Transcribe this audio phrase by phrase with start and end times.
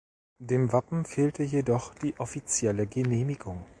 [0.39, 3.63] Dem Wappen fehlte jedoch die offizielle Genehmigung.